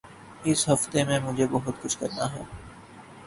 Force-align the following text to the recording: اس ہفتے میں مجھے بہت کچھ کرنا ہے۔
اس 0.43 0.69
ہفتے 0.69 1.03
میں 1.03 1.19
مجھے 1.19 1.47
بہت 1.51 1.81
کچھ 1.81 1.97
کرنا 1.97 2.31
ہے۔ 2.33 2.43